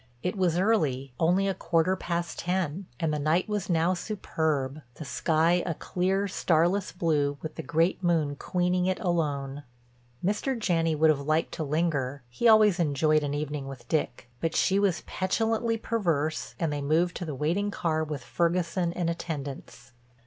[0.23, 5.05] It was early, only a quarter past ten, and the night was now superb, the
[5.05, 9.61] sky a clear, starless blue with the great moon queening it alone.
[10.25, 10.57] Mr.
[10.57, 15.77] Janney would have liked to linger—he always enjoyed an evening with Dick—but she was petulantly
[15.77, 19.91] perverse, and they moved to the waiting car with Ferguson in attendance.